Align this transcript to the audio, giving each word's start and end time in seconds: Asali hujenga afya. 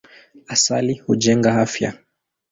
Asali 0.53 0.93
hujenga 1.05 1.51
afya. 1.65 1.89